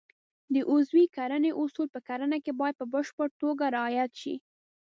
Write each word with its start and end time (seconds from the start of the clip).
د 0.53 0.55
عضوي 0.71 1.05
کرنې 1.15 1.51
اصول 1.61 1.87
په 1.95 1.99
کرنه 2.07 2.37
کې 2.43 2.51
باید 2.59 2.75
په 2.79 2.85
بشپړه 2.93 3.29
توګه 3.41 3.65
رعایت 3.75 4.11
شي. 4.21 4.35